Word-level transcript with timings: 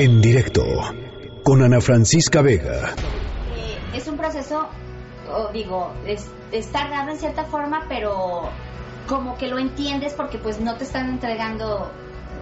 En 0.00 0.20
directo 0.20 0.62
con 1.42 1.60
Ana 1.60 1.80
Francisca 1.80 2.40
Vega. 2.40 2.94
Eh, 3.56 3.96
es 3.96 4.06
un 4.06 4.16
proceso, 4.16 4.68
o 5.28 5.48
digo, 5.52 5.92
es, 6.06 6.30
es 6.52 6.70
tardado 6.70 7.10
en 7.10 7.18
cierta 7.18 7.42
forma, 7.42 7.84
pero 7.88 8.48
como 9.08 9.36
que 9.36 9.48
lo 9.48 9.58
entiendes 9.58 10.14
porque 10.14 10.38
pues 10.38 10.60
no 10.60 10.76
te 10.76 10.84
están 10.84 11.08
entregando 11.08 11.90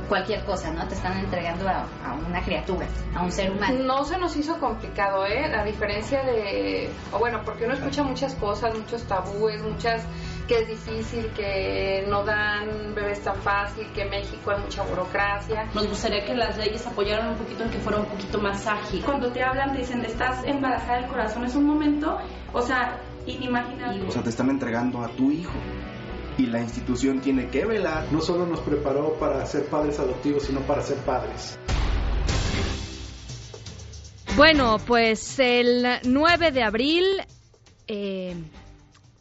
cualquier 0.07 0.45
cosa, 0.45 0.71
¿no? 0.75 0.87
Te 0.87 0.97
están 0.97 1.19
entregando 1.19 1.67
a, 1.67 1.87
a, 2.05 2.13
una 2.29 2.43
criatura, 2.43 2.89
a 3.15 3.23
un 3.23 3.33
ser 3.33 3.51
humano. 3.51 3.85
No 3.85 4.05
se 4.05 4.19
nos 4.19 4.37
hizo 4.37 4.61
complicado, 4.61 5.25
¿eh? 5.25 5.47
A 5.47 5.65
diferencia 5.65 6.23
de, 6.25 6.91
o 7.11 7.19
bueno, 7.19 7.41
porque 7.43 7.65
uno 7.65 7.73
escucha 7.73 8.03
muchas 8.03 8.35
cosas, 8.35 8.77
muchos 8.77 9.03
tabúes, 9.05 9.63
muchas 9.63 10.03
que 10.47 10.61
es 10.61 10.69
difícil, 10.69 11.27
que 11.37 12.05
no 12.09 12.25
dan 12.25 12.95
bebés 12.95 13.21
tan 13.23 13.37
fácil, 13.37 13.87
que 13.93 14.03
en 14.03 14.11
México 14.11 14.51
hay 14.51 14.63
mucha 14.63 14.83
burocracia. 14.85 15.69
Nos 15.75 15.89
gustaría 15.89 16.25
que 16.25 16.35
las 16.35 16.57
leyes 16.57 16.87
apoyaran 16.87 17.31
un 17.31 17.37
poquito 17.37 17.65
en 17.65 17.71
que 17.71 17.79
fuera 17.79 17.99
un 17.99 18.07
poquito 18.07 18.39
más 18.41 18.67
ágil. 18.67 19.03
Cuando 19.05 19.31
te 19.33 19.43
hablan, 19.43 19.73
te 19.73 19.79
dicen, 19.79 20.05
estás 20.05 20.45
embarazada 20.45 21.01
del 21.01 21.09
corazón, 21.09 21.45
es 21.45 21.55
un 21.55 21.65
momento, 21.65 22.19
o 22.53 22.63
sea, 22.63 23.01
inimaginable. 23.27 24.07
O 24.07 24.11
sea, 24.11 24.23
te 24.23 24.31
están 24.31 24.51
entregando 24.51 25.03
a 25.03 25.09
tu 25.09 25.31
hijo 25.31 25.59
y 26.39 26.47
la 26.47 26.61
institución 26.61 27.21
tiene 27.21 27.49
que 27.49 27.65
velar. 27.65 28.13
No 28.13 28.21
solo 28.21 28.47
nos 28.47 28.61
preparó 28.61 29.15
para 29.15 29.45
ser 29.47 29.67
padres 29.67 29.99
adoptivos, 29.99 30.45
sino 30.45 30.61
para 30.61 30.83
ser 30.83 30.99
padres. 30.99 31.59
Bueno, 34.37 34.77
pues 34.87 35.39
el 35.39 35.87
9 36.05 36.53
de 36.53 36.63
abril 36.63 37.05
eh, 37.89 38.35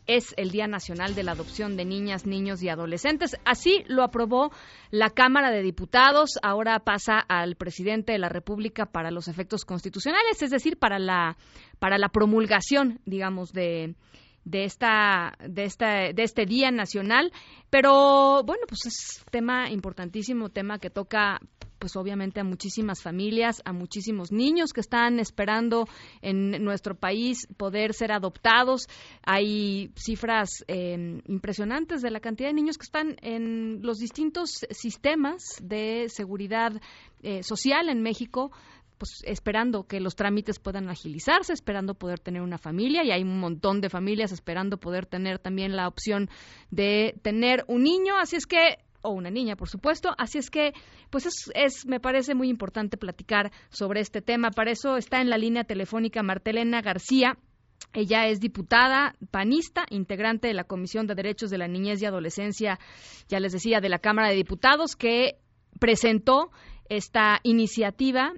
es 0.08 0.34
el 0.38 0.52
Día 0.52 0.68
Nacional 0.68 1.16
de 1.16 1.24
la 1.24 1.34
Adopción 1.34 1.78
de 1.78 1.86
Niñas, 1.86 2.26
Niños 2.26 2.62
y 2.62 2.70
Adolescentes. 2.70 3.38
Así 3.46 3.84
lo 3.88 4.04
aprobó 4.04 4.52
la 4.92 5.10
Cámara 5.10 5.52
de 5.52 5.62
Diputados. 5.62 6.38
Ahora 6.42 6.80
pasa 6.80 7.20
al 7.20 7.56
presidente 7.56 8.12
de 8.12 8.20
la 8.20 8.30
República 8.30 8.86
para 8.86 9.12
los 9.12 9.28
efectos 9.28 9.66
constitucionales, 9.66 10.42
es 10.42 10.52
decir, 10.52 10.78
para 10.78 11.00
la, 11.00 11.38
para 11.80 11.98
la 11.98 12.10
promulgación, 12.10 13.00
digamos, 13.06 13.52
de, 13.52 13.96
de 14.46 14.64
esta 14.64 15.34
de 15.46 15.66
esta 15.66 16.14
de 16.14 16.24
este 16.24 16.46
día 16.46 16.70
nacional 16.70 17.34
pero 17.72 18.44
bueno 18.44 18.62
pues 18.68 18.86
es 18.86 19.26
tema 19.32 19.72
importantísimo 19.72 20.50
tema 20.50 20.78
que 20.78 20.92
toca 20.92 21.40
pues 21.80 21.96
obviamente 21.96 22.40
a 22.40 22.44
muchísimas 22.44 23.02
familias, 23.02 23.62
a 23.66 23.74
muchísimos 23.74 24.32
niños 24.32 24.74
que 24.74 24.82
están 24.82 25.20
esperando 25.20 25.88
en 26.22 26.64
nuestro 26.64 26.96
país 26.96 27.48
poder 27.58 27.94
ser 27.94 28.12
adoptados. 28.12 28.88
Hay 29.26 29.92
cifras 29.96 30.64
eh, 30.68 31.22
impresionantes 31.28 32.02
de 32.02 32.12
la 32.12 32.20
cantidad 32.20 32.50
de 32.50 32.56
niños 32.56 32.78
que 32.78 32.86
están 32.86 33.16
en 33.22 33.82
los 33.82 33.98
distintos 33.98 34.66
sistemas 34.72 35.44
de 35.62 36.08
seguridad 36.10 36.74
eh, 37.24 37.44
social 37.44 37.90
en 37.90 38.02
México 38.02 38.52
pues 38.98 39.22
esperando 39.26 39.84
que 39.84 40.00
los 40.00 40.16
trámites 40.16 40.60
puedan 40.60 40.90
agilizarse, 40.90 41.54
esperando 41.54 41.96
poder 41.96 42.20
tener 42.20 42.42
una 42.42 42.58
familia 42.58 43.04
y 43.04 43.12
hay 43.12 43.24
un 43.24 43.40
montón 43.40 43.82
de 43.82 43.90
familias 43.90 44.32
esperando 44.32 44.78
poder 44.78 45.06
tener 45.06 45.40
también 45.40 45.76
la 45.76 45.88
opción 45.88 46.30
de 46.72 47.20
tener 47.22 47.66
un 47.68 47.84
niño, 47.84 48.18
así 48.18 48.38
es 48.38 48.46
que 48.46 48.78
o 49.06 49.12
una 49.12 49.30
niña, 49.30 49.56
por 49.56 49.70
supuesto. 49.70 50.14
Así 50.18 50.38
es 50.38 50.50
que, 50.50 50.74
pues 51.10 51.26
es, 51.26 51.52
es, 51.54 51.86
me 51.86 52.00
parece 52.00 52.36
muy 52.36 52.50
importante 52.50 52.98
platicar 52.98 53.52
sobre 53.70 54.02
este 54.02 54.22
tema. 54.22 54.52
Para 54.52 54.72
eso 54.72 54.98
está 54.98 55.22
en 55.22 55.30
la 55.30 55.38
línea 55.38 55.64
telefónica 55.64 56.24
Martelena 56.24 56.82
García. 56.82 57.38
Ella 57.94 58.28
es 58.28 58.40
diputada 58.40 59.16
panista, 59.32 59.86
integrante 59.90 60.48
de 60.48 60.54
la 60.54 60.66
Comisión 60.66 61.08
de 61.08 61.16
Derechos 61.16 61.50
de 61.50 61.58
la 61.58 61.68
Niñez 61.68 62.02
y 62.02 62.06
Adolescencia, 62.06 62.80
ya 63.30 63.40
les 63.40 63.54
decía, 63.54 63.80
de 63.80 63.90
la 63.90 64.00
Cámara 64.00 64.30
de 64.30 64.36
Diputados, 64.36 64.96
que 64.96 65.38
presentó 65.80 66.52
esta 66.90 67.40
iniciativa 67.44 68.34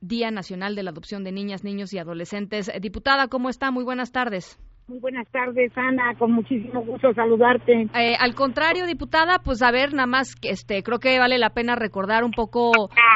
Día 0.00 0.30
Nacional 0.30 0.74
de 0.74 0.82
la 0.82 0.90
Adopción 0.90 1.24
de 1.24 1.32
Niñas, 1.32 1.64
Niños 1.64 1.92
y 1.92 1.98
Adolescentes. 1.98 2.70
Diputada, 2.80 3.28
¿cómo 3.28 3.48
está? 3.48 3.70
Muy 3.70 3.84
buenas 3.84 4.12
tardes. 4.12 4.58
Muy 4.86 4.98
buenas 4.98 5.26
tardes, 5.28 5.72
Ana, 5.76 6.14
con 6.18 6.32
muchísimo 6.32 6.82
gusto 6.82 7.14
saludarte. 7.14 7.88
Eh, 7.94 8.16
al 8.18 8.34
contrario, 8.34 8.86
diputada, 8.86 9.38
pues 9.42 9.62
a 9.62 9.70
ver, 9.70 9.94
nada 9.94 10.06
más, 10.06 10.34
este, 10.42 10.82
creo 10.82 10.98
que 10.98 11.18
vale 11.18 11.38
la 11.38 11.54
pena 11.54 11.74
recordar 11.74 12.22
un 12.22 12.32
poco 12.32 12.70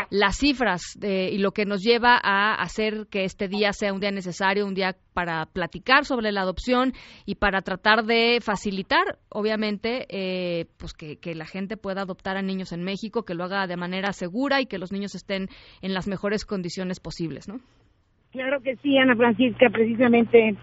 las 0.09 0.39
cifras 0.39 0.81
de, 0.99 1.29
y 1.31 1.37
lo 1.37 1.51
que 1.53 1.67
nos 1.67 1.83
lleva 1.83 2.19
a 2.23 2.55
hacer 2.55 3.07
que 3.11 3.25
este 3.25 3.49
día 3.49 3.75
sea 3.75 3.93
un 3.93 4.01
día 4.01 4.11
necesario, 4.11 4.65
un 4.65 4.73
día 4.73 4.97
para 5.13 5.45
platicar 5.45 6.07
sobre 6.07 6.33
la 6.33 6.41
adopción 6.41 6.95
y 7.27 7.35
para 7.35 7.61
tratar 7.61 8.05
de 8.05 8.39
facilitar, 8.41 9.19
obviamente, 9.29 10.07
eh, 10.09 10.65
pues 10.79 10.95
que, 10.95 11.19
que 11.19 11.35
la 11.35 11.45
gente 11.45 11.77
pueda 11.77 12.01
adoptar 12.01 12.39
a 12.39 12.43
niños 12.43 12.73
en 12.73 12.83
México, 12.83 13.25
que 13.25 13.35
lo 13.35 13.45
haga 13.45 13.67
de 13.67 13.77
manera 13.77 14.13
segura 14.13 14.63
y 14.63 14.67
que 14.67 14.79
los 14.79 14.91
niños 14.91 15.15
estén 15.15 15.49
en 15.83 15.93
las 15.93 16.09
mejores 16.09 16.47
condiciones 16.47 16.99
posibles, 16.99 17.47
¿no? 17.47 17.61
Claro 18.33 18.63
que 18.63 18.77
sí, 18.77 18.97
Ana 18.97 19.17
Francisca, 19.17 19.69
precisamente 19.71 20.57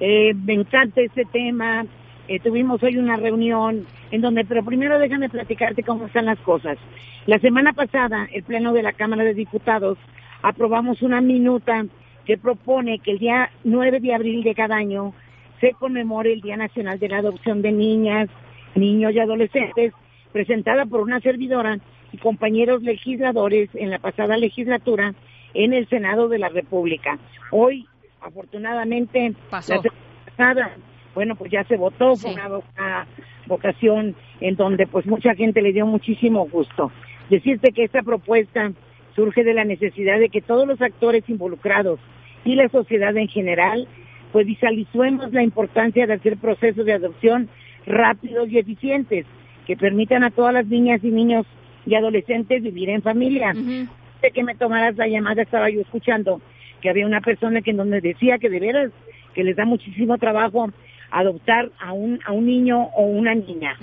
eh, 0.00 0.34
me 0.34 0.54
encanta 0.54 1.00
este 1.00 1.24
tema. 1.26 1.86
Eh, 2.26 2.40
tuvimos 2.40 2.82
hoy 2.82 2.96
una 2.96 3.16
reunión 3.16 3.86
en 4.10 4.20
donde, 4.20 4.44
pero 4.44 4.64
primero 4.64 4.98
déjame 4.98 5.28
platicarte 5.28 5.82
cómo 5.82 6.06
están 6.06 6.26
las 6.26 6.38
cosas. 6.40 6.78
La 7.26 7.38
semana 7.38 7.72
pasada, 7.72 8.26
el 8.32 8.42
Pleno 8.42 8.72
de 8.72 8.82
la 8.82 8.92
Cámara 8.92 9.24
de 9.24 9.34
Diputados 9.34 9.98
aprobamos 10.42 11.02
una 11.02 11.20
minuta 11.20 11.84
que 12.24 12.38
propone 12.38 12.98
que 13.00 13.12
el 13.12 13.18
día 13.18 13.50
9 13.64 14.00
de 14.00 14.14
abril 14.14 14.42
de 14.42 14.54
cada 14.54 14.76
año 14.76 15.12
se 15.60 15.72
conmemore 15.72 16.32
el 16.32 16.40
Día 16.40 16.56
Nacional 16.56 16.98
de 16.98 17.08
la 17.08 17.18
Adopción 17.18 17.60
de 17.60 17.72
Niñas, 17.72 18.30
Niños 18.74 19.12
y 19.12 19.18
Adolescentes, 19.18 19.92
presentada 20.32 20.86
por 20.86 21.00
una 21.00 21.20
servidora 21.20 21.78
y 22.12 22.18
compañeros 22.18 22.82
legisladores 22.82 23.68
en 23.74 23.90
la 23.90 23.98
pasada 23.98 24.36
legislatura 24.36 25.14
en 25.52 25.74
el 25.74 25.88
Senado 25.88 26.28
de 26.28 26.38
la 26.38 26.48
República. 26.48 27.18
Hoy 27.50 27.86
afortunadamente 28.20 29.34
Pasó. 29.50 29.82
pasada, 30.26 30.72
bueno, 31.14 31.36
pues 31.36 31.50
ya 31.50 31.64
se 31.64 31.76
votó, 31.76 32.16
fue 32.16 32.32
una, 32.32 32.48
una 32.48 33.06
votación 33.46 34.14
en 34.40 34.56
donde 34.56 34.86
pues 34.86 35.06
mucha 35.06 35.34
gente 35.34 35.62
le 35.62 35.72
dio 35.72 35.86
muchísimo 35.86 36.46
gusto. 36.48 36.92
Decirte 37.28 37.72
que 37.72 37.84
esta 37.84 38.02
propuesta 38.02 38.72
surge 39.14 39.44
de 39.44 39.54
la 39.54 39.64
necesidad 39.64 40.18
de 40.18 40.28
que 40.28 40.40
todos 40.40 40.66
los 40.66 40.80
actores 40.80 41.28
involucrados 41.28 42.00
y 42.44 42.54
la 42.54 42.68
sociedad 42.68 43.16
en 43.16 43.28
general 43.28 43.88
pues 44.32 44.46
visualicemos 44.46 45.32
la 45.32 45.42
importancia 45.42 46.06
de 46.06 46.14
hacer 46.14 46.36
procesos 46.36 46.86
de 46.86 46.92
adopción 46.92 47.48
rápidos 47.86 48.48
y 48.50 48.58
eficientes 48.58 49.26
que 49.66 49.76
permitan 49.76 50.24
a 50.24 50.30
todas 50.30 50.54
las 50.54 50.66
niñas 50.66 51.00
y 51.02 51.10
niños 51.10 51.46
y 51.86 51.94
adolescentes 51.94 52.62
vivir 52.62 52.90
en 52.90 53.02
familia. 53.02 53.52
De 53.52 54.30
que 54.32 54.44
me 54.44 54.54
tomaras 54.54 54.96
la 54.96 55.08
llamada 55.08 55.42
estaba 55.42 55.70
yo 55.70 55.80
escuchando 55.80 56.40
que 56.80 56.90
había 56.90 57.06
una 57.06 57.20
persona 57.20 57.62
que 57.62 57.70
en 57.70 57.76
donde 57.76 58.00
decía 58.00 58.38
que 58.38 58.50
de 58.50 58.60
veras 58.60 58.92
que 59.34 59.44
les 59.44 59.56
da 59.56 59.64
muchísimo 59.64 60.18
trabajo 60.18 60.70
adoptar 61.10 61.70
a 61.78 61.92
un 61.92 62.20
a 62.24 62.32
un 62.32 62.46
niño 62.46 62.82
o 62.94 63.02
una 63.02 63.34
niña. 63.34 63.76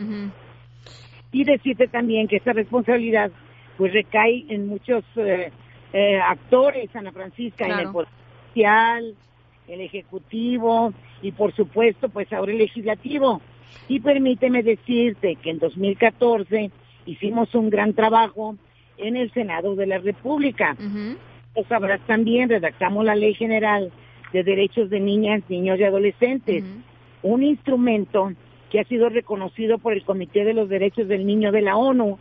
Y 1.32 1.44
decirte 1.44 1.88
también 1.88 2.28
que 2.28 2.38
esta 2.38 2.54
responsabilidad 2.54 3.32
pues 3.78 3.94
recae 3.94 4.46
en 4.50 4.68
muchos 4.68 5.04
eh, 5.18 5.52
eh, 5.94 6.20
actores, 6.20 6.94
Ana 6.96 7.12
Francisca, 7.12 7.66
en 7.66 7.80
el 7.80 7.92
poder 7.92 8.10
social, 8.48 9.16
el 9.68 9.82
ejecutivo 9.82 10.94
y 11.22 11.32
por 11.32 11.54
supuesto 11.54 12.10
pues 12.10 12.32
ahora 12.34 12.52
el 12.52 12.58
legislativo. 12.58 13.42
Y 13.88 14.00
permíteme 14.00 14.64
decirte 14.64 15.36
que 15.36 15.52
en 15.52 15.60
2014 15.60 16.72
hicimos 17.06 17.54
un 17.56 17.70
gran 17.70 17.94
trabajo 17.94 18.56
en 18.98 19.16
el 19.16 19.32
Senado 19.34 19.76
de 19.76 19.88
la 19.88 20.00
República. 20.00 20.76
Sabrás 21.66 22.02
también, 22.08 22.50
redactamos 22.50 23.06
la 23.06 23.16
Ley 23.16 23.34
General 23.34 23.92
de 24.34 24.44
Derechos 24.44 24.90
de 24.90 25.00
Niñas, 25.00 25.44
Niños 25.50 25.80
y 25.80 25.84
Adolescentes, 25.84 26.64
un 27.24 27.44
instrumento 27.44 28.32
que 28.70 28.80
ha 28.80 28.84
sido 28.84 29.10
reconocido 29.10 29.78
por 29.78 29.94
el 29.94 30.04
Comité 30.04 30.44
de 30.44 30.54
los 30.54 30.70
Derechos 30.70 31.08
del 31.08 31.26
Niño 31.26 31.52
de 31.52 31.62
la 31.62 31.78
ONU 31.78 32.20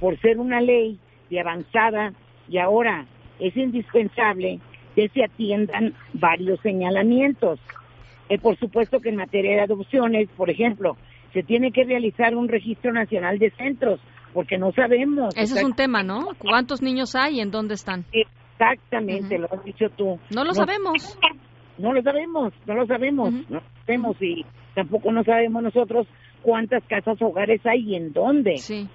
por 0.00 0.18
ser 0.20 0.38
una 0.38 0.60
ley 0.60 0.98
de 1.30 1.40
avanzada 1.40 2.12
y 2.48 2.58
ahora 2.58 3.06
es 3.38 3.56
indispensable 3.56 4.60
que 4.94 5.08
se 5.08 5.24
atiendan 5.24 5.94
varios 6.14 6.60
señalamientos. 6.60 7.60
Eh, 8.28 8.38
por 8.38 8.58
supuesto 8.58 9.00
que 9.00 9.10
en 9.10 9.16
materia 9.16 9.56
de 9.56 9.60
adopciones, 9.62 10.28
por 10.36 10.50
ejemplo, 10.50 10.96
se 11.32 11.42
tiene 11.42 11.70
que 11.70 11.84
realizar 11.84 12.34
un 12.34 12.48
registro 12.48 12.92
nacional 12.92 13.38
de 13.38 13.50
centros, 13.50 14.00
porque 14.32 14.58
no 14.58 14.72
sabemos. 14.72 15.36
Ese 15.36 15.58
es 15.58 15.64
un 15.64 15.74
tema, 15.74 16.02
¿no? 16.02 16.28
¿Cuántos 16.38 16.82
niños 16.82 17.14
hay 17.14 17.36
y 17.36 17.40
en 17.40 17.50
dónde 17.50 17.74
están? 17.74 18.04
Exactamente, 18.58 19.38
lo 19.38 19.46
has 19.52 19.64
dicho 19.64 19.86
tú. 19.96 20.18
No 20.34 20.44
lo 20.44 20.54
sabemos. 20.54 21.18
No 21.78 21.92
lo 21.92 22.02
sabemos, 22.02 22.54
no 22.66 22.74
lo 22.74 22.86
sabemos, 22.86 23.32
no 23.50 23.56
lo 23.56 23.62
sabemos 23.84 24.16
y 24.22 24.46
tampoco 24.74 25.12
no 25.12 25.22
sabemos 25.24 25.62
nosotros 25.62 26.06
cuántas 26.40 26.82
casas 26.84 27.20
hogares 27.20 27.60
hay 27.66 27.90
y 27.90 27.96
en 27.96 28.12
dónde. 28.12 28.56
Sí. 28.56 28.88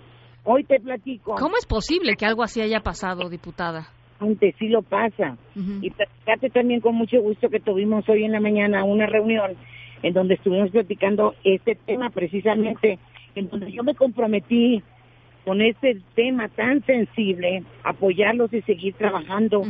Hoy 0.43 0.63
te 0.63 0.79
platico. 0.79 1.35
¿Cómo 1.35 1.57
es 1.57 1.67
posible 1.67 2.15
que 2.15 2.25
algo 2.25 2.41
así 2.41 2.59
haya 2.59 2.79
pasado, 2.79 3.29
diputada? 3.29 3.89
Antes 4.19 4.55
sí 4.57 4.67
lo 4.67 4.81
pasa. 4.81 5.37
Y 5.55 5.91
platicarte 5.91 6.49
también 6.49 6.81
con 6.81 6.95
mucho 6.95 7.21
gusto 7.21 7.49
que 7.49 7.59
tuvimos 7.59 8.07
hoy 8.09 8.23
en 8.23 8.31
la 8.31 8.39
mañana 8.39 8.83
una 8.83 9.05
reunión 9.05 9.51
en 10.01 10.13
donde 10.13 10.35
estuvimos 10.35 10.71
platicando 10.71 11.35
este 11.43 11.75
tema 11.75 12.09
precisamente, 12.09 12.97
en 13.35 13.49
donde 13.49 13.71
yo 13.71 13.83
me 13.83 13.93
comprometí 13.93 14.81
con 15.45 15.61
este 15.61 15.99
tema 16.15 16.49
tan 16.49 16.83
sensible, 16.85 17.63
apoyarlos 17.83 18.53
y 18.53 18.61
seguir 18.61 18.93
trabajando 18.93 19.63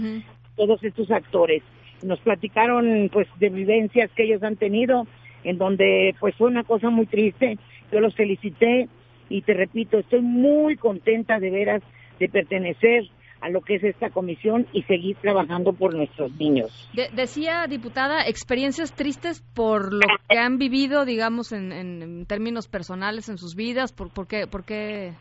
todos 0.56 0.84
estos 0.84 1.10
actores. 1.12 1.64
Nos 2.04 2.20
platicaron 2.20 3.10
pues 3.12 3.28
de 3.40 3.50
vivencias 3.50 4.12
que 4.12 4.24
ellos 4.24 4.44
han 4.44 4.58
tenido, 4.58 5.08
en 5.44 5.58
donde 5.58 6.16
pues 6.20 6.36
fue 6.36 6.48
una 6.48 6.64
cosa 6.64 6.90
muy 6.90 7.06
triste. 7.06 7.58
Yo 7.92 8.00
los 8.00 8.16
felicité 8.16 8.88
y 9.30 9.42
te 9.42 9.54
repito, 9.54 10.00
estoy 10.00 10.22
muy 10.22 10.76
contenta 10.76 11.40
de 11.40 11.50
veras 11.52 11.82
de 12.20 12.28
pertenecer 12.28 13.10
a 13.40 13.50
lo 13.50 13.62
que 13.62 13.76
es 13.76 13.84
esta 13.84 14.12
comisión 14.12 14.68
y 14.72 14.84
seguir 14.84 15.18
trabajando 15.18 15.74
por 15.74 15.96
nuestros 15.96 16.32
niños. 16.36 16.90
decía, 17.14 17.66
diputada, 17.68 18.28
experiencias 18.28 18.94
tristes 18.94 19.42
por 19.56 19.94
lo 19.94 20.02
que 20.30 20.38
han 20.38 20.60
vivido, 20.60 21.06
digamos, 21.06 21.52
en, 21.52 22.26
términos 22.28 22.68
personales 22.68 23.30
en 23.30 23.40
sus 23.40 23.56
vidas. 23.56 23.94
¿Por, 23.94 24.12
por, 24.12 24.28
qué, 24.28 24.46
por 24.46 24.64
qué? 24.64 25.14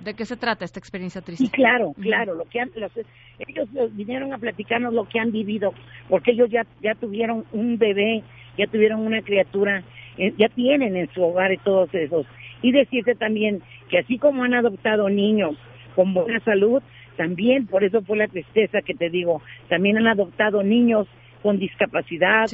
¿De 0.00 0.14
qué 0.14 0.24
se 0.24 0.36
trata 0.36 0.64
esta 0.64 0.78
experiencia 0.78 1.20
triste? 1.20 1.44
Sí, 1.44 1.50
claro, 1.50 1.92
claro. 2.00 2.34
Lo 2.34 2.44
que 2.44 2.58
ellos 2.58 3.68
vinieron 3.94 4.32
a 4.32 4.38
platicarnos 4.38 4.94
lo 4.94 5.06
que 5.06 5.20
han 5.20 5.30
vivido, 5.30 5.74
porque 6.08 6.32
ellos 6.32 6.50
ya, 6.50 6.66
ya 6.82 6.94
tuvieron 6.94 7.44
un 7.52 7.76
bebé, 7.76 8.22
ya 8.56 8.66
tuvieron 8.66 9.00
una 9.00 9.20
criatura, 9.20 9.82
eh, 10.16 10.32
ya 10.38 10.48
tienen 10.48 10.96
en 10.96 11.10
su 11.12 11.22
hogar 11.22 11.50
todos 11.62 11.92
esos. 11.94 12.26
Y 12.62 12.72
decirte 12.72 13.14
también 13.14 13.62
que 13.90 13.98
así 13.98 14.18
como 14.18 14.44
han 14.44 14.54
adoptado 14.54 15.08
niños 15.10 15.56
con 15.94 16.14
buena 16.14 16.40
salud, 16.40 16.82
también, 17.16 17.66
por 17.66 17.84
eso 17.84 18.00
fue 18.00 18.16
la 18.16 18.28
tristeza 18.28 18.80
que 18.80 18.94
te 18.94 19.10
digo, 19.10 19.42
también 19.68 19.98
han 19.98 20.06
adoptado 20.06 20.62
niños 20.62 21.06
con 21.42 21.58
discapacidad, 21.58 22.46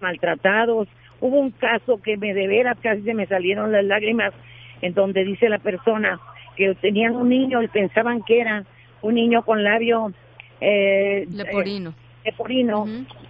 maltratados. 0.00 0.88
Hubo 1.20 1.40
un 1.40 1.50
caso 1.52 2.02
que 2.02 2.18
me 2.18 2.34
de 2.34 2.46
veras 2.46 2.76
casi 2.82 3.00
se 3.02 3.14
me 3.14 3.26
salieron 3.26 3.72
las 3.72 3.84
lágrimas, 3.84 4.34
en 4.82 4.92
donde 4.92 5.24
dice 5.24 5.48
la 5.48 5.58
persona 5.58 6.20
que 6.56 6.74
tenían 6.76 7.16
un 7.16 7.28
niño 7.28 7.62
y 7.62 7.68
pensaban 7.68 8.22
que 8.22 8.40
era 8.40 8.64
un 9.02 9.14
niño 9.14 9.42
con 9.44 9.62
labio 9.62 10.12
eh, 10.60 11.26
leporino. 11.30 11.90
Eh, 11.90 12.30
leporino. 12.30 12.86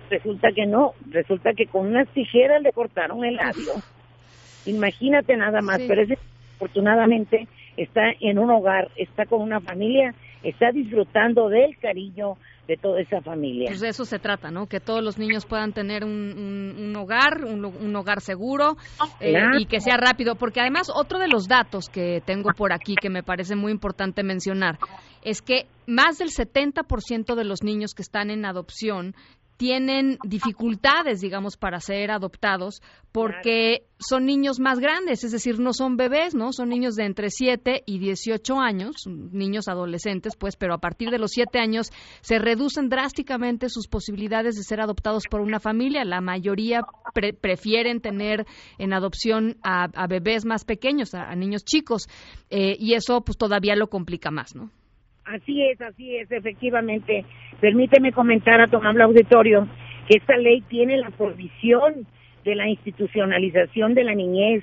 Resulta 0.09 0.53
que 0.53 0.67
no, 0.67 0.95
resulta 1.11 1.53
que 1.55 1.67
con 1.67 1.87
unas 1.87 2.09
tijeras 2.09 2.63
le 2.63 2.73
cortaron 2.73 3.25
el 3.25 3.37
labio. 3.37 3.73
Imagínate 4.65 5.37
nada 5.37 5.61
más, 5.61 5.81
pero 5.87 6.03
ese 6.03 6.19
afortunadamente 6.57 7.49
está 7.77 8.13
en 8.21 8.39
un 8.39 8.51
hogar, 8.51 8.89
está 8.97 9.27
con 9.27 9.43
una 9.43 9.61
familia 9.61 10.15
está 10.49 10.71
disfrutando 10.71 11.49
del 11.49 11.77
cariño 11.79 12.37
de 12.67 12.77
toda 12.77 13.01
esa 13.01 13.21
familia. 13.21 13.69
Pues 13.69 13.81
de 13.81 13.89
eso 13.89 14.05
se 14.05 14.19
trata, 14.19 14.51
¿no? 14.51 14.67
Que 14.67 14.81
todos 14.81 15.03
los 15.03 15.19
niños 15.19 15.47
puedan 15.47 15.73
tener 15.73 16.05
un, 16.05 16.95
hogar, 16.97 17.45
un, 17.45 17.97
hogar 17.97 18.21
seguro 18.21 18.77
eh, 19.21 19.35
y 19.59 19.67
que 19.67 19.81
sea 19.81 19.97
rápido. 19.97 20.35
Porque 20.35 20.61
además, 20.61 20.91
otro 20.93 21.19
de 21.19 21.29
los 21.29 21.47
datos 21.47 21.89
que 21.89 22.21
tengo 22.25 22.51
por 22.57 22.73
aquí 22.73 22.95
que 23.01 23.11
me 23.11 23.23
parece 23.23 23.55
muy 23.55 23.73
importante 23.73 24.23
mencionar 24.23 24.79
es 25.23 25.43
que 25.43 25.67
más 25.87 26.19
del 26.19 26.29
70% 26.29 27.35
de 27.35 27.45
los 27.45 27.63
niños 27.63 27.95
que 27.95 28.03
están 28.03 28.31
en 28.31 28.45
adopción 28.45 29.15
tienen 29.57 30.19
dificultades, 30.25 31.21
digamos, 31.21 31.57
para 31.57 31.81
ser 31.81 32.11
adoptados 32.11 32.83
porque 33.13 33.87
son 33.99 34.27
niños 34.27 34.61
más 34.61 34.79
grandes, 34.79 35.25
es 35.25 35.33
decir, 35.33 35.59
no 35.59 35.73
son 35.73 35.97
bebés, 35.97 36.35
¿no? 36.35 36.53
Son 36.53 36.69
niños 36.69 36.97
de 36.97 37.05
entre 37.05 37.31
7 37.31 37.83
y 37.87 37.99
18 37.99 38.61
años, 38.61 38.95
niños 39.07 39.69
adolescentes, 39.69 40.37
pues, 40.37 40.57
pero 40.57 40.75
a 40.75 40.79
partir 40.79 41.11
de 41.11 41.19
los 41.19 41.31
7 41.31 41.59
años 41.59 41.91
se 42.21 42.39
reducen 42.39 42.91
drásticamente 42.91 43.71
sus 43.71 43.89
posibilidades 43.89 44.57
de 44.57 44.65
ser 44.65 44.83
adoptados 44.83 45.25
por 45.31 45.41
una 45.41 45.61
familia. 45.61 46.05
La 46.05 46.21
mayoría 46.21 46.83
prefieren 47.41 48.01
tener 48.01 48.47
en 48.77 48.93
adopción 48.93 49.57
a, 49.63 50.07
bebés 50.07 50.45
más 50.45 50.67
pequeños, 50.67 51.15
a, 51.15 51.35
niños 51.35 51.65
chicos, 51.65 52.09
eh, 52.51 52.77
y 52.79 52.95
eso 52.95 53.23
pues 53.23 53.39
todavía 53.39 53.77
lo 53.77 53.89
complica 53.89 54.31
más, 54.31 54.55
¿no? 54.55 54.71
Así 55.27 55.63
es, 55.63 55.81
así 55.81 56.17
es, 56.17 56.31
efectivamente. 56.31 57.25
Permíteme 57.61 58.13
comentar 58.13 58.61
a 58.61 58.69
tu 58.69 58.77
amable 58.77 59.05
auditorio 59.05 59.67
que 60.09 60.19
esta 60.19 60.37
ley 60.37 60.63
tiene 60.63 60.97
la 60.99 61.11
provisión 61.11 62.07
de 62.45 62.55
la 62.55 62.69
institucionalización 62.69 63.95
de 63.95 64.05
la 64.05 64.15
niñez, 64.15 64.63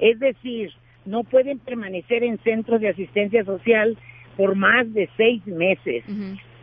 es 0.00 0.18
decir, 0.18 0.70
no 1.04 1.24
pueden 1.24 1.58
permanecer 1.58 2.22
en 2.24 2.38
centros 2.38 2.80
de 2.80 2.88
asistencia 2.88 3.44
social 3.44 3.98
por 4.36 4.54
más 4.54 4.92
de 4.94 5.08
seis 5.16 5.46
meses. 5.46 6.04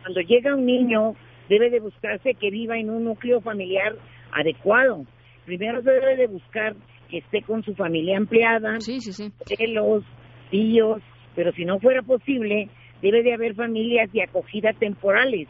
Cuando 0.02 0.20
llega 0.22 0.56
un 0.56 0.66
niño, 0.66 1.14
debe 1.48 1.70
de 1.70 1.80
buscarse 1.80 2.34
que 2.34 2.50
viva 2.50 2.78
en 2.78 2.90
un 2.90 3.04
núcleo 3.04 3.40
familiar 3.40 3.94
adecuado. 4.32 5.04
Primero 5.44 5.82
se 5.82 5.90
debe 5.90 6.16
de 6.16 6.26
buscar 6.26 6.74
que 7.08 7.18
esté 7.18 7.42
con 7.42 7.62
su 7.62 7.74
familia 7.74 8.16
ampliada, 8.16 8.80
sí, 8.80 9.00
sí, 9.00 9.12
sí. 9.12 9.32
los 9.68 10.02
tíos, 10.50 11.00
pero 11.36 11.52
si 11.52 11.64
no 11.64 11.78
fuera 11.78 12.02
posible, 12.02 12.68
debe 13.02 13.22
de 13.22 13.34
haber 13.34 13.54
familias 13.54 14.12
de 14.12 14.22
acogida 14.22 14.72
temporales 14.72 15.48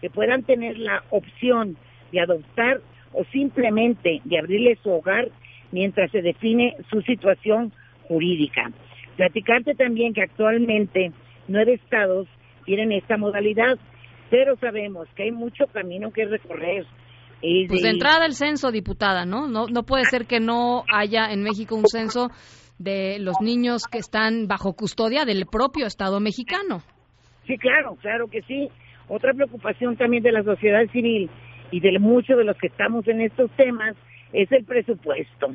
que 0.00 0.10
puedan 0.10 0.42
tener 0.42 0.78
la 0.78 1.02
opción 1.10 1.76
de 2.12 2.20
adoptar 2.20 2.80
o 3.12 3.24
simplemente 3.32 4.20
de 4.24 4.38
abrirle 4.38 4.78
su 4.82 4.90
hogar 4.90 5.28
mientras 5.72 6.10
se 6.10 6.22
define 6.22 6.76
su 6.90 7.02
situación 7.02 7.72
jurídica. 8.06 8.70
Platicarte 9.16 9.74
también 9.74 10.14
que 10.14 10.22
actualmente 10.22 11.12
nueve 11.48 11.74
estados 11.74 12.28
tienen 12.64 12.92
esta 12.92 13.16
modalidad, 13.16 13.78
pero 14.30 14.56
sabemos 14.56 15.08
que 15.16 15.24
hay 15.24 15.32
mucho 15.32 15.66
camino 15.66 16.10
que 16.12 16.26
recorrer. 16.26 16.86
Pues 17.40 17.82
de 17.82 17.90
entrada 17.90 18.26
el 18.26 18.34
censo, 18.34 18.72
diputada, 18.72 19.24
¿no? 19.24 19.46
No, 19.46 19.66
no 19.68 19.84
puede 19.84 20.04
ser 20.06 20.26
que 20.26 20.40
no 20.40 20.84
haya 20.92 21.30
en 21.30 21.44
México 21.44 21.76
un 21.76 21.86
censo 21.86 22.30
de 22.78 23.18
los 23.18 23.40
niños 23.40 23.84
que 23.86 23.98
están 23.98 24.46
bajo 24.46 24.74
custodia 24.74 25.24
del 25.24 25.46
propio 25.46 25.86
Estado 25.86 26.20
mexicano. 26.20 26.82
Sí, 27.46 27.56
claro, 27.58 27.96
claro 28.00 28.28
que 28.28 28.42
sí. 28.42 28.68
Otra 29.08 29.32
preocupación 29.32 29.96
también 29.96 30.22
de 30.22 30.32
la 30.32 30.42
sociedad 30.42 30.86
civil 30.92 31.30
y 31.70 31.80
de 31.80 31.98
muchos 31.98 32.36
de 32.36 32.44
los 32.44 32.56
que 32.58 32.68
estamos 32.68 33.06
en 33.08 33.20
estos 33.20 33.50
temas 33.52 33.96
es 34.32 34.50
el 34.52 34.64
presupuesto. 34.64 35.54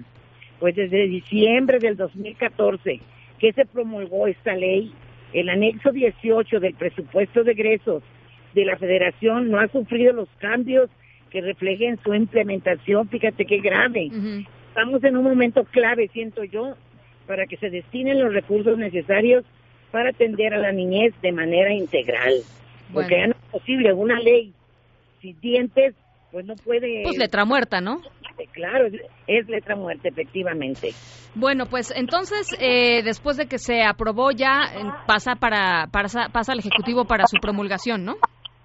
Pues 0.59 0.75
desde 0.75 1.07
diciembre 1.07 1.79
del 1.79 1.97
2014 1.97 2.99
que 3.39 3.53
se 3.53 3.65
promulgó 3.65 4.27
esta 4.27 4.55
ley, 4.55 4.93
el 5.33 5.49
anexo 5.49 5.91
18 5.91 6.59
del 6.59 6.73
presupuesto 6.75 7.43
de 7.43 7.51
egresos 7.51 8.03
de 8.53 8.65
la 8.65 8.77
Federación 8.77 9.49
no 9.49 9.59
ha 9.59 9.67
sufrido 9.67 10.13
los 10.13 10.29
cambios 10.39 10.89
que 11.29 11.41
reflejen 11.41 11.99
su 12.03 12.13
implementación. 12.13 13.09
Fíjate 13.09 13.45
qué 13.45 13.57
grave. 13.57 14.09
Estamos 14.69 15.03
en 15.03 15.17
un 15.17 15.23
momento 15.23 15.63
clave, 15.65 16.09
siento 16.13 16.43
yo, 16.43 16.75
para 17.27 17.45
que 17.45 17.57
se 17.57 17.69
destinen 17.69 18.19
los 18.19 18.33
recursos 18.33 18.77
necesarios 18.77 19.45
para 19.91 20.09
atender 20.09 20.53
a 20.53 20.57
la 20.57 20.71
niñez 20.71 21.13
de 21.21 21.31
manera 21.31 21.73
integral. 21.73 22.33
Porque 22.93 23.15
ya 23.17 23.27
no 23.27 23.33
es 23.33 23.51
posible, 23.51 23.93
una 23.93 24.19
ley 24.19 24.53
sin 25.21 25.39
dientes, 25.39 25.95
pues 26.31 26.45
no 26.45 26.55
puede... 26.55 27.03
Pues 27.03 27.17
letra 27.17 27.45
muerta, 27.45 27.79
¿no? 27.79 28.01
Claro, 28.51 28.87
es 29.27 29.47
letra 29.47 29.75
muerta, 29.75 30.09
efectivamente. 30.09 30.89
Bueno, 31.35 31.65
pues 31.67 31.93
entonces, 31.95 32.55
eh, 32.59 33.01
después 33.03 33.37
de 33.37 33.47
que 33.47 33.57
se 33.57 33.83
aprobó 33.83 34.31
ya, 34.31 34.61
pasa 35.07 35.35
para, 35.35 35.87
pasa, 35.91 36.29
pasa 36.31 36.51
al 36.51 36.59
Ejecutivo 36.59 37.05
para 37.05 37.25
su 37.25 37.37
promulgación, 37.37 38.03
¿no? 38.03 38.15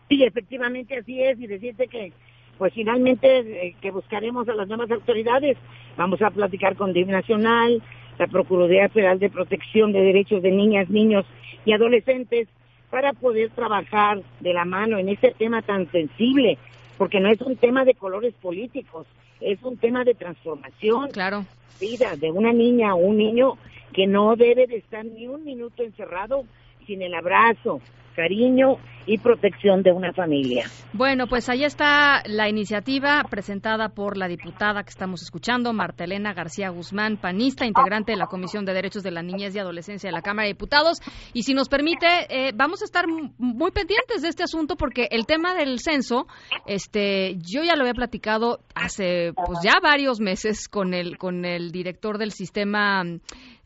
Sí, 0.08 0.24
efectivamente 0.24 0.96
así 0.98 1.22
es, 1.22 1.38
y 1.40 1.46
decirte 1.46 1.86
que 1.86 2.12
pues 2.56 2.74
finalmente 2.74 3.68
eh, 3.68 3.76
que 3.80 3.90
buscaremos 3.90 4.48
a 4.48 4.54
las 4.54 4.66
nuevas 4.66 4.90
autoridades, 4.90 5.56
vamos 5.96 6.20
a 6.22 6.30
platicar 6.30 6.76
con 6.76 6.92
DIV 6.92 7.08
Nacional, 7.08 7.82
la 8.18 8.26
Procuraduría 8.26 8.88
Federal 8.88 9.18
de 9.18 9.30
Protección 9.30 9.92
de 9.92 10.00
Derechos 10.00 10.42
de 10.42 10.50
Niñas, 10.50 10.90
Niños 10.90 11.24
y 11.64 11.72
Adolescentes 11.72 12.48
para 12.90 13.12
poder 13.12 13.50
trabajar 13.50 14.22
de 14.40 14.52
la 14.52 14.64
mano 14.64 14.98
en 14.98 15.08
este 15.08 15.32
tema 15.32 15.62
tan 15.62 15.90
sensible, 15.90 16.58
porque 16.96 17.20
no 17.20 17.28
es 17.28 17.40
un 17.40 17.56
tema 17.56 17.84
de 17.84 17.94
colores 17.94 18.34
políticos, 18.40 19.06
es 19.40 19.62
un 19.62 19.76
tema 19.76 20.04
de 20.04 20.14
transformación. 20.14 21.10
Claro. 21.10 21.44
Vida 21.80 22.16
de 22.16 22.30
una 22.30 22.52
niña 22.52 22.94
o 22.94 22.98
un 22.98 23.18
niño 23.18 23.56
que 23.92 24.06
no 24.06 24.34
debe 24.36 24.66
de 24.66 24.76
estar 24.76 25.04
ni 25.04 25.26
un 25.26 25.44
minuto 25.44 25.82
encerrado 25.82 26.44
sin 26.86 27.02
el 27.02 27.14
abrazo, 27.14 27.80
cariño 28.18 28.78
y 29.06 29.16
protección 29.18 29.82
de 29.82 29.92
una 29.92 30.12
familia. 30.12 30.66
Bueno, 30.92 31.26
pues 31.28 31.48
ahí 31.48 31.64
está 31.64 32.22
la 32.26 32.48
iniciativa 32.48 33.22
presentada 33.30 33.88
por 33.88 34.16
la 34.18 34.28
diputada 34.28 34.82
que 34.82 34.90
estamos 34.90 35.22
escuchando, 35.22 35.72
Marta 35.72 36.04
Elena 36.04 36.34
García 36.34 36.68
Guzmán, 36.68 37.16
panista, 37.16 37.64
integrante 37.64 38.12
de 38.12 38.18
la 38.18 38.26
Comisión 38.26 38.66
de 38.66 38.74
Derechos 38.74 39.02
de 39.02 39.12
la 39.12 39.22
Niñez 39.22 39.54
y 39.54 39.60
Adolescencia 39.60 40.08
de 40.08 40.12
la 40.12 40.20
Cámara 40.20 40.46
de 40.46 40.54
Diputados. 40.54 40.98
Y 41.32 41.44
si 41.44 41.54
nos 41.54 41.68
permite, 41.68 42.06
eh, 42.28 42.52
vamos 42.54 42.82
a 42.82 42.84
estar 42.84 43.06
muy 43.08 43.70
pendientes 43.70 44.20
de 44.20 44.28
este 44.28 44.42
asunto 44.42 44.76
porque 44.76 45.08
el 45.10 45.24
tema 45.24 45.54
del 45.54 45.78
censo, 45.78 46.26
este, 46.66 47.36
yo 47.36 47.62
ya 47.62 47.76
lo 47.76 47.82
había 47.82 47.94
platicado 47.94 48.58
hace 48.74 49.32
pues 49.34 49.60
ya 49.62 49.74
varios 49.82 50.20
meses 50.20 50.68
con 50.68 50.92
el 50.92 51.16
con 51.18 51.44
el 51.44 51.70
director 51.70 52.18
del 52.18 52.32
sistema 52.32 53.04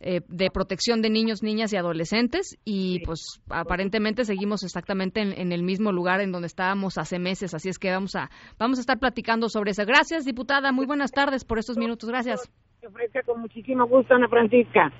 eh, 0.04 0.20
de 0.26 0.50
protección 0.50 1.00
de 1.00 1.10
niños, 1.10 1.44
niñas 1.44 1.72
y 1.72 1.76
adolescentes 1.76 2.58
y 2.64 2.98
pues 3.04 3.40
aparentemente 3.48 4.24
seguimos 4.24 4.41
exactamente 4.62 5.20
en, 5.20 5.52
el 5.52 5.62
mismo 5.62 5.92
lugar 5.92 6.20
en 6.20 6.32
donde 6.32 6.46
estábamos 6.46 6.98
hace 6.98 7.18
meses, 7.18 7.54
así 7.54 7.68
es 7.68 7.78
que 7.78 7.90
vamos 7.90 8.14
a 8.16 8.30
vamos 8.58 8.78
a 8.78 8.80
estar 8.80 8.98
platicando 8.98 9.48
sobre 9.48 9.70
eso. 9.70 9.84
Gracias, 9.86 10.24
diputada, 10.24 10.72
muy 10.72 10.86
buenas 10.86 11.12
tardes 11.12 11.44
por 11.44 11.58
estos 11.58 11.76
minutos, 11.76 12.08
gracias. 12.08 12.50
con 13.26 13.40
muchísimo 13.40 13.86
gusto, 13.86 14.14
Ana 14.14 14.28
Francisca. 14.28 14.92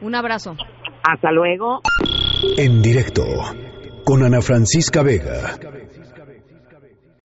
Un 0.00 0.14
abrazo. 0.14 0.56
Hasta 1.02 1.32
luego. 1.32 1.80
En 2.56 2.82
directo 2.82 3.24
con 4.04 4.22
Ana 4.22 4.40
Francisca 4.40 5.02
Vega. 5.02 5.56